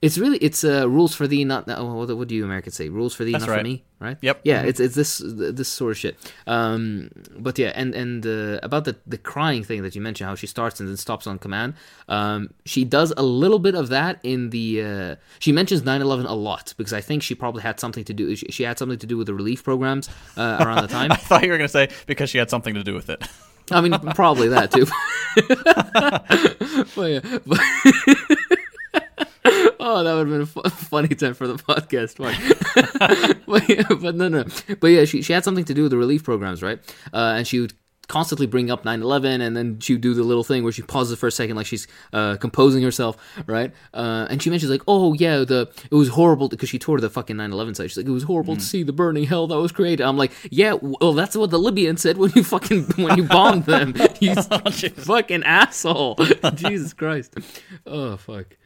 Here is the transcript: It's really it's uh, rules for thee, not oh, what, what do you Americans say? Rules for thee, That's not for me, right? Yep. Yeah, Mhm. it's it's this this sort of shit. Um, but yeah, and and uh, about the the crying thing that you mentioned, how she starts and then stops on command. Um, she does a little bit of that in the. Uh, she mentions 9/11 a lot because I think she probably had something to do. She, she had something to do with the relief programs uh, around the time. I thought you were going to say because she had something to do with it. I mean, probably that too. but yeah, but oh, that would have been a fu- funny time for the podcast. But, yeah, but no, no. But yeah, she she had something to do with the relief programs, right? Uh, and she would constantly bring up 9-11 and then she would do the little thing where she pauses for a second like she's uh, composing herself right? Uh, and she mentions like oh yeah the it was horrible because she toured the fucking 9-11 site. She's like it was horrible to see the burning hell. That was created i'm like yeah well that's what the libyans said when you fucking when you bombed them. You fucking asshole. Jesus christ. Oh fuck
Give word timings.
It's 0.00 0.16
really 0.16 0.38
it's 0.38 0.62
uh, 0.62 0.88
rules 0.88 1.12
for 1.12 1.26
thee, 1.26 1.44
not 1.44 1.64
oh, 1.68 1.92
what, 1.94 2.16
what 2.16 2.28
do 2.28 2.36
you 2.36 2.44
Americans 2.44 2.76
say? 2.76 2.88
Rules 2.88 3.14
for 3.14 3.24
thee, 3.24 3.32
That's 3.32 3.46
not 3.46 3.58
for 3.58 3.64
me, 3.64 3.82
right? 3.98 4.16
Yep. 4.20 4.40
Yeah, 4.44 4.62
Mhm. 4.62 4.68
it's 4.68 4.78
it's 4.78 4.94
this 4.94 5.20
this 5.24 5.66
sort 5.68 5.90
of 5.90 5.98
shit. 5.98 6.16
Um, 6.46 7.10
but 7.36 7.58
yeah, 7.58 7.72
and 7.74 7.94
and 7.96 8.24
uh, 8.24 8.60
about 8.62 8.84
the 8.84 8.94
the 9.08 9.18
crying 9.18 9.64
thing 9.64 9.82
that 9.82 9.96
you 9.96 10.00
mentioned, 10.00 10.28
how 10.28 10.36
she 10.36 10.46
starts 10.46 10.78
and 10.78 10.88
then 10.88 10.96
stops 10.96 11.26
on 11.26 11.40
command. 11.40 11.74
Um, 12.08 12.50
she 12.64 12.84
does 12.84 13.12
a 13.16 13.24
little 13.24 13.58
bit 13.58 13.74
of 13.74 13.88
that 13.88 14.20
in 14.22 14.50
the. 14.50 14.82
Uh, 14.84 15.16
she 15.40 15.50
mentions 15.50 15.82
9/11 15.82 16.26
a 16.28 16.32
lot 16.34 16.74
because 16.76 16.92
I 16.92 17.00
think 17.00 17.24
she 17.24 17.34
probably 17.34 17.62
had 17.62 17.80
something 17.80 18.04
to 18.04 18.14
do. 18.14 18.36
She, 18.36 18.46
she 18.50 18.62
had 18.62 18.78
something 18.78 18.98
to 19.00 19.06
do 19.06 19.16
with 19.16 19.26
the 19.26 19.34
relief 19.34 19.64
programs 19.64 20.08
uh, 20.36 20.58
around 20.60 20.82
the 20.82 20.88
time. 20.88 21.10
I 21.12 21.16
thought 21.16 21.42
you 21.42 21.50
were 21.50 21.58
going 21.58 21.66
to 21.66 21.72
say 21.72 21.88
because 22.06 22.30
she 22.30 22.38
had 22.38 22.50
something 22.50 22.74
to 22.74 22.84
do 22.84 22.94
with 22.94 23.10
it. 23.10 23.24
I 23.72 23.80
mean, 23.80 23.98
probably 24.14 24.48
that 24.48 24.70
too. 24.70 24.86
but 26.96 27.10
yeah, 27.10 27.38
but 27.44 28.37
oh, 29.88 30.04
that 30.04 30.14
would 30.14 30.28
have 30.28 30.28
been 30.28 30.42
a 30.42 30.46
fu- 30.46 30.62
funny 30.86 31.08
time 31.08 31.34
for 31.34 31.46
the 31.46 31.54
podcast. 31.54 32.18
But, 33.48 33.68
yeah, 33.68 33.82
but 33.88 34.14
no, 34.14 34.28
no. 34.28 34.44
But 34.78 34.88
yeah, 34.88 35.04
she 35.06 35.22
she 35.22 35.32
had 35.32 35.42
something 35.42 35.64
to 35.64 35.74
do 35.74 35.82
with 35.84 35.90
the 35.90 35.96
relief 35.96 36.22
programs, 36.22 36.62
right? 36.62 36.78
Uh, 37.14 37.34
and 37.36 37.46
she 37.46 37.60
would 37.60 37.72
constantly 38.08 38.46
bring 38.46 38.70
up 38.70 38.84
9-11 38.84 39.42
and 39.42 39.54
then 39.54 39.78
she 39.80 39.92
would 39.94 40.00
do 40.00 40.14
the 40.14 40.22
little 40.22 40.42
thing 40.42 40.62
where 40.62 40.72
she 40.72 40.80
pauses 40.80 41.18
for 41.18 41.26
a 41.26 41.30
second 41.30 41.56
like 41.56 41.66
she's 41.66 41.86
uh, 42.14 42.36
composing 42.36 42.82
herself 42.82 43.18
right? 43.46 43.72
Uh, 43.92 44.26
and 44.30 44.42
she 44.42 44.48
mentions 44.48 44.70
like 44.70 44.80
oh 44.88 45.12
yeah 45.12 45.38
the 45.44 45.70
it 45.90 45.94
was 45.94 46.08
horrible 46.08 46.48
because 46.48 46.70
she 46.70 46.78
toured 46.78 47.02
the 47.02 47.10
fucking 47.10 47.36
9-11 47.36 47.76
site. 47.76 47.90
She's 47.90 47.98
like 47.98 48.06
it 48.06 48.10
was 48.10 48.22
horrible 48.22 48.56
to 48.56 48.62
see 48.62 48.82
the 48.82 48.94
burning 48.94 49.24
hell. 49.24 49.46
That 49.46 49.58
was 49.60 49.72
created 49.72 50.04
i'm 50.04 50.16
like 50.16 50.32
yeah 50.50 50.72
well 50.80 51.12
that's 51.12 51.36
what 51.36 51.50
the 51.50 51.58
libyans 51.58 52.00
said 52.00 52.16
when 52.16 52.32
you 52.34 52.42
fucking 52.44 52.84
when 52.96 53.18
you 53.18 53.24
bombed 53.24 53.64
them. 53.64 53.94
You 54.20 54.34
fucking 54.34 55.42
asshole. 55.44 56.16
Jesus 56.54 56.94
christ. 56.94 57.34
Oh 57.86 58.16
fuck 58.16 58.56